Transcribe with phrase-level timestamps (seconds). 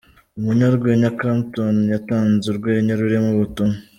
[0.39, 3.77] Umunyarwenya Clapton yatanze urwenya rurimo ubutumwa.